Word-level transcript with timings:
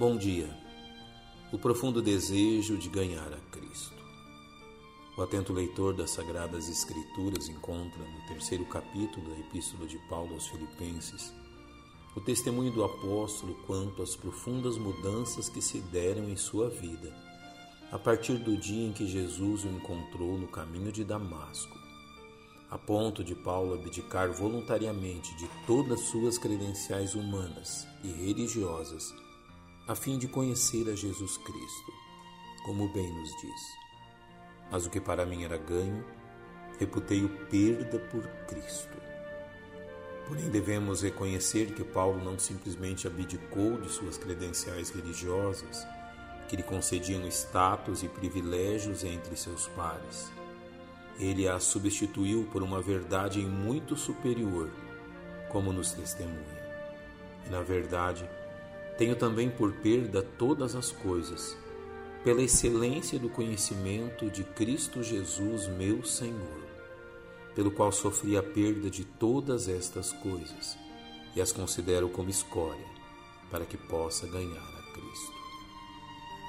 Bom 0.00 0.16
dia. 0.16 0.48
O 1.52 1.58
profundo 1.58 2.00
desejo 2.00 2.78
de 2.78 2.88
ganhar 2.88 3.30
a 3.34 3.40
Cristo. 3.50 4.02
O 5.14 5.20
atento 5.20 5.52
leitor 5.52 5.94
das 5.94 6.12
Sagradas 6.12 6.70
Escrituras 6.70 7.50
encontra 7.50 8.02
no 8.02 8.26
terceiro 8.26 8.64
capítulo 8.64 9.28
da 9.28 9.38
Epístola 9.38 9.86
de 9.86 9.98
Paulo 10.08 10.32
aos 10.32 10.46
Filipenses 10.46 11.34
o 12.16 12.20
testemunho 12.22 12.72
do 12.72 12.82
apóstolo 12.82 13.52
quanto 13.66 14.02
às 14.02 14.16
profundas 14.16 14.78
mudanças 14.78 15.50
que 15.50 15.60
se 15.60 15.80
deram 15.80 16.30
em 16.30 16.36
sua 16.36 16.70
vida 16.70 17.14
a 17.92 17.98
partir 17.98 18.38
do 18.38 18.56
dia 18.56 18.86
em 18.86 18.94
que 18.94 19.06
Jesus 19.06 19.64
o 19.64 19.68
encontrou 19.68 20.38
no 20.38 20.48
caminho 20.48 20.90
de 20.90 21.04
Damasco, 21.04 21.76
a 22.70 22.78
ponto 22.78 23.22
de 23.22 23.34
Paulo 23.34 23.74
abdicar 23.74 24.32
voluntariamente 24.32 25.36
de 25.36 25.46
todas 25.66 26.00
suas 26.08 26.38
credenciais 26.38 27.14
humanas 27.14 27.86
e 28.02 28.08
religiosas 28.08 29.14
a 29.90 29.94
fim 29.96 30.18
de 30.18 30.28
conhecer 30.28 30.88
a 30.88 30.94
Jesus 30.94 31.36
Cristo, 31.36 31.92
como 32.64 32.86
bem 32.92 33.12
nos 33.12 33.28
diz. 33.40 33.76
Mas 34.70 34.86
o 34.86 34.90
que 34.90 35.00
para 35.00 35.26
mim 35.26 35.42
era 35.42 35.58
ganho, 35.58 36.04
reputei-o 36.78 37.28
perda 37.46 37.98
por 37.98 38.24
Cristo. 38.46 38.96
Porém, 40.28 40.48
devemos 40.48 41.02
reconhecer 41.02 41.74
que 41.74 41.82
Paulo 41.82 42.22
não 42.22 42.38
simplesmente 42.38 43.08
abdicou 43.08 43.80
de 43.80 43.88
suas 43.88 44.16
credenciais 44.16 44.90
religiosas, 44.90 45.84
que 46.48 46.54
lhe 46.54 46.62
concediam 46.62 47.26
status 47.26 48.04
e 48.04 48.08
privilégios 48.08 49.02
entre 49.02 49.34
seus 49.34 49.66
pares. 49.70 50.30
Ele 51.18 51.48
a 51.48 51.58
substituiu 51.58 52.48
por 52.52 52.62
uma 52.62 52.80
verdade 52.80 53.40
muito 53.40 53.96
superior, 53.96 54.70
como 55.48 55.72
nos 55.72 55.90
testemunha. 55.90 56.60
E, 57.44 57.50
na 57.50 57.60
verdade, 57.60 58.30
tenho 59.00 59.16
também 59.16 59.48
por 59.48 59.72
perda 59.72 60.20
todas 60.20 60.76
as 60.76 60.92
coisas, 60.92 61.56
pela 62.22 62.42
excelência 62.42 63.18
do 63.18 63.30
conhecimento 63.30 64.28
de 64.28 64.44
Cristo 64.44 65.02
Jesus, 65.02 65.66
meu 65.68 66.04
Senhor, 66.04 66.66
pelo 67.54 67.70
qual 67.70 67.90
sofri 67.90 68.36
a 68.36 68.42
perda 68.42 68.90
de 68.90 69.02
todas 69.02 69.70
estas 69.70 70.12
coisas 70.12 70.76
e 71.34 71.40
as 71.40 71.50
considero 71.50 72.10
como 72.10 72.28
escória, 72.28 72.84
para 73.50 73.64
que 73.64 73.78
possa 73.78 74.26
ganhar 74.26 74.58
a 74.58 74.92
Cristo. 74.92 75.32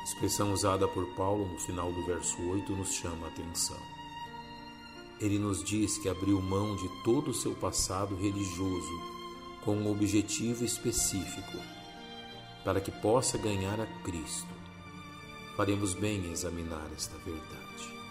A 0.02 0.04
expressão 0.04 0.52
usada 0.52 0.86
por 0.90 1.06
Paulo 1.16 1.48
no 1.48 1.58
final 1.58 1.90
do 1.94 2.06
verso 2.06 2.36
8 2.50 2.70
nos 2.76 2.96
chama 2.96 3.28
a 3.28 3.30
atenção. 3.30 3.80
Ele 5.22 5.40
nos 5.40 5.64
diz 5.64 5.98
que 6.00 6.10
abriu 6.10 6.42
mão 6.42 6.76
de 6.76 6.90
todo 7.06 7.32
o 7.32 7.34
seu 7.34 7.56
passado 7.56 8.14
religioso 8.14 9.02
com 9.64 9.74
um 9.74 9.90
objetivo 9.90 10.66
específico 10.66 11.81
para 12.64 12.82
que 12.82 12.92
possa 12.92 13.38
ganhar 13.38 13.80
a 13.80 13.86
Cristo. 14.04 14.48
Faremos 15.56 15.94
bem 15.94 16.26
em 16.26 16.32
examinar 16.32 16.88
esta 16.96 17.18
verdade. 17.20 18.02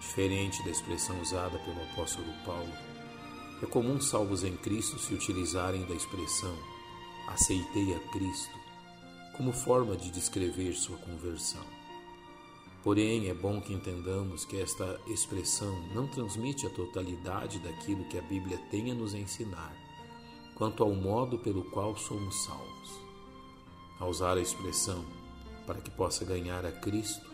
Diferente 0.00 0.62
da 0.64 0.70
expressão 0.70 1.20
usada 1.20 1.58
pelo 1.58 1.82
apóstolo 1.92 2.32
Paulo, 2.44 2.72
é 3.62 3.66
comum 3.66 4.00
salvos 4.00 4.44
em 4.44 4.56
Cristo 4.56 4.98
se 4.98 5.14
utilizarem 5.14 5.84
da 5.86 5.94
expressão 5.94 6.56
aceitei 7.28 7.94
a 7.94 8.00
Cristo 8.10 8.58
como 9.36 9.52
forma 9.52 9.96
de 9.96 10.10
descrever 10.10 10.72
sua 10.74 10.96
conversão. 10.98 11.64
Porém, 12.82 13.28
é 13.28 13.34
bom 13.34 13.60
que 13.60 13.72
entendamos 13.72 14.44
que 14.44 14.60
esta 14.60 14.98
expressão 15.06 15.72
não 15.94 16.08
transmite 16.08 16.66
a 16.66 16.70
totalidade 16.70 17.58
daquilo 17.58 18.04
que 18.06 18.18
a 18.18 18.22
Bíblia 18.22 18.58
tem 18.70 18.90
a 18.90 18.94
nos 18.94 19.14
ensinar 19.14 19.76
quanto 20.54 20.82
ao 20.82 20.92
modo 20.92 21.38
pelo 21.38 21.62
qual 21.70 21.96
somos 21.96 22.34
salvos. 22.44 23.07
Ao 23.98 24.08
usar 24.08 24.36
a 24.36 24.40
expressão 24.40 25.04
para 25.66 25.80
que 25.80 25.90
possa 25.90 26.24
ganhar 26.24 26.64
a 26.64 26.72
Cristo, 26.72 27.26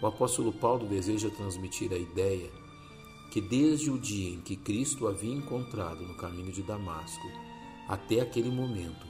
o 0.00 0.06
apóstolo 0.06 0.52
Paulo 0.52 0.86
deseja 0.86 1.30
transmitir 1.30 1.92
a 1.92 1.96
ideia 1.96 2.50
que 3.30 3.40
desde 3.40 3.90
o 3.90 3.98
dia 3.98 4.34
em 4.34 4.40
que 4.40 4.56
Cristo 4.56 5.06
havia 5.06 5.34
encontrado 5.34 6.02
no 6.02 6.14
caminho 6.16 6.52
de 6.52 6.62
Damasco 6.62 7.26
até 7.88 8.20
aquele 8.20 8.50
momento, 8.50 9.06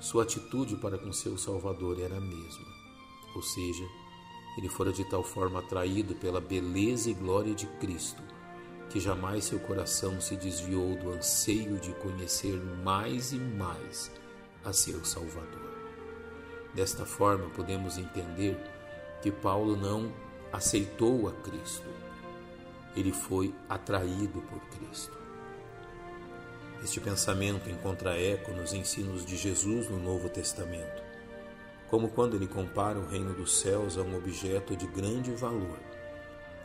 sua 0.00 0.22
atitude 0.22 0.76
para 0.76 0.96
com 0.96 1.12
seu 1.12 1.36
Salvador 1.36 2.00
era 2.00 2.16
a 2.16 2.20
mesma. 2.20 2.66
Ou 3.34 3.42
seja, 3.42 3.84
ele 4.56 4.68
fora 4.68 4.92
de 4.92 5.04
tal 5.04 5.22
forma 5.22 5.58
atraído 5.58 6.14
pela 6.14 6.40
beleza 6.40 7.10
e 7.10 7.14
glória 7.14 7.54
de 7.54 7.66
Cristo, 7.78 8.22
que 8.88 8.98
jamais 8.98 9.44
seu 9.44 9.58
coração 9.60 10.20
se 10.20 10.36
desviou 10.36 10.96
do 10.96 11.10
anseio 11.10 11.78
de 11.78 11.92
conhecer 11.94 12.56
mais 12.82 13.32
e 13.32 13.36
mais 13.36 14.10
a 14.64 14.72
seu 14.72 15.04
Salvador. 15.04 15.65
Desta 16.76 17.06
forma, 17.06 17.48
podemos 17.48 17.96
entender 17.96 18.54
que 19.22 19.32
Paulo 19.32 19.74
não 19.74 20.12
aceitou 20.52 21.26
a 21.26 21.32
Cristo, 21.32 21.88
ele 22.94 23.12
foi 23.12 23.54
atraído 23.66 24.42
por 24.42 24.60
Cristo. 24.68 25.16
Este 26.84 27.00
pensamento 27.00 27.70
encontra 27.70 28.20
eco 28.20 28.52
nos 28.52 28.74
ensinos 28.74 29.24
de 29.24 29.38
Jesus 29.38 29.88
no 29.88 29.98
Novo 29.98 30.28
Testamento, 30.28 31.02
como 31.88 32.10
quando 32.10 32.36
ele 32.36 32.46
compara 32.46 32.98
o 32.98 33.08
reino 33.08 33.32
dos 33.32 33.58
céus 33.58 33.96
a 33.96 34.02
um 34.02 34.14
objeto 34.14 34.76
de 34.76 34.86
grande 34.86 35.30
valor, 35.30 35.78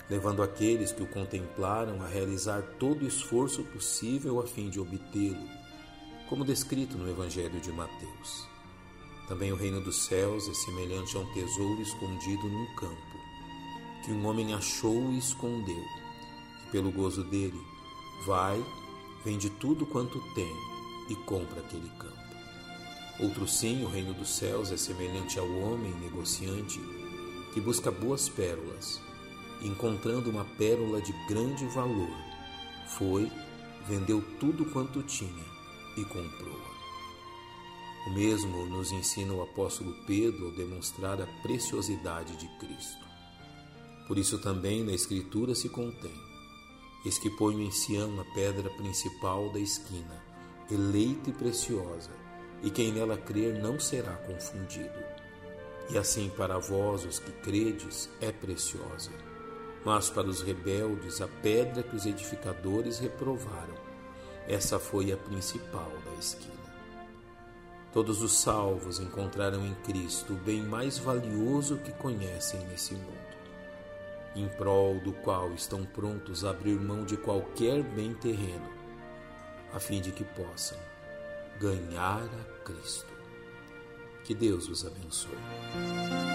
levando 0.09 0.43
aqueles 0.43 0.91
que 0.91 1.03
o 1.03 1.07
contemplaram 1.07 2.03
a 2.03 2.07
realizar 2.07 2.61
todo 2.77 3.03
o 3.03 3.07
esforço 3.07 3.63
possível 3.63 4.41
a 4.41 4.45
fim 4.45 4.69
de 4.69 4.77
obtê-lo, 4.77 5.47
como 6.27 6.43
descrito 6.43 6.97
no 6.97 7.09
Evangelho 7.09 7.61
de 7.61 7.71
Mateus. 7.71 8.51
Também 9.31 9.53
o 9.53 9.55
reino 9.55 9.79
dos 9.79 9.95
céus 9.95 10.49
é 10.49 10.53
semelhante 10.53 11.15
a 11.15 11.21
um 11.21 11.25
tesouro 11.33 11.81
escondido 11.81 12.49
num 12.49 12.65
campo, 12.75 13.17
que 14.03 14.11
um 14.11 14.25
homem 14.25 14.53
achou 14.53 15.09
e 15.09 15.19
escondeu, 15.19 15.85
e 16.67 16.69
pelo 16.69 16.91
gozo 16.91 17.23
dele 17.23 17.57
vai, 18.25 18.61
vende 19.23 19.49
tudo 19.49 19.85
quanto 19.85 20.19
tem 20.33 20.53
e 21.09 21.15
compra 21.15 21.61
aquele 21.61 21.87
campo. 21.91 22.19
Outro 23.21 23.47
sim, 23.47 23.85
o 23.85 23.87
reino 23.87 24.13
dos 24.13 24.35
céus 24.35 24.69
é 24.69 24.75
semelhante 24.75 25.39
ao 25.39 25.49
homem 25.49 25.93
negociante 26.01 26.81
que 27.53 27.61
busca 27.61 27.89
boas 27.89 28.27
pérolas, 28.27 28.99
e 29.61 29.67
encontrando 29.69 30.29
uma 30.29 30.43
pérola 30.43 31.01
de 31.01 31.13
grande 31.29 31.65
valor, 31.67 32.11
foi, 32.97 33.31
vendeu 33.87 34.21
tudo 34.41 34.65
quanto 34.65 35.01
tinha 35.03 35.45
e 35.95 36.03
comprou-a. 36.03 36.70
O 38.07 38.09
mesmo 38.09 38.65
nos 38.65 38.91
ensina 38.91 39.33
o 39.33 39.43
apóstolo 39.43 39.93
Pedro 40.07 40.47
ao 40.47 40.51
demonstrar 40.51 41.21
a 41.21 41.27
preciosidade 41.43 42.35
de 42.35 42.47
Cristo. 42.57 43.05
Por 44.07 44.17
isso 44.17 44.39
também 44.39 44.83
na 44.83 44.91
Escritura 44.91 45.53
se 45.53 45.69
contém: 45.69 46.13
Eis 47.05 47.17
que 47.17 47.29
ponho 47.29 47.61
em 47.61 47.71
Sião 47.71 48.19
a 48.19 48.25
pedra 48.33 48.69
principal 48.71 49.49
da 49.49 49.59
esquina, 49.59 50.21
eleita 50.69 51.29
e 51.29 51.33
preciosa, 51.33 52.11
e 52.63 52.69
quem 52.71 52.91
nela 52.91 53.17
crer 53.17 53.61
não 53.61 53.79
será 53.79 54.13
confundido. 54.17 54.99
E 55.89 55.97
assim 55.97 56.29
para 56.29 56.57
vós, 56.57 57.05
os 57.05 57.19
que 57.19 57.31
credes, 57.31 58.09
é 58.19 58.31
preciosa. 58.31 59.11
Mas 59.85 60.09
para 60.09 60.27
os 60.27 60.41
rebeldes, 60.41 61.21
a 61.21 61.27
pedra 61.27 61.83
que 61.83 61.95
os 61.95 62.05
edificadores 62.05 62.99
reprovaram, 62.99 63.75
essa 64.47 64.79
foi 64.79 65.11
a 65.11 65.17
principal 65.17 65.91
da 66.05 66.19
esquina. 66.19 66.70
Todos 67.93 68.21
os 68.21 68.39
salvos 68.39 68.99
encontraram 68.99 69.65
em 69.65 69.73
Cristo 69.83 70.33
o 70.33 70.37
bem 70.37 70.63
mais 70.63 70.97
valioso 70.97 71.77
que 71.77 71.91
conhecem 71.91 72.61
nesse 72.67 72.93
mundo, 72.93 73.37
em 74.33 74.47
prol 74.47 74.99
do 75.01 75.11
qual 75.11 75.51
estão 75.53 75.83
prontos 75.83 76.45
a 76.45 76.51
abrir 76.51 76.79
mão 76.79 77.03
de 77.03 77.17
qualquer 77.17 77.83
bem 77.83 78.13
terreno, 78.13 78.69
a 79.73 79.79
fim 79.79 79.99
de 79.99 80.11
que 80.11 80.23
possam 80.23 80.77
ganhar 81.59 82.23
a 82.23 82.63
Cristo. 82.63 83.11
Que 84.23 84.33
Deus 84.33 84.69
os 84.69 84.85
abençoe. 84.85 86.30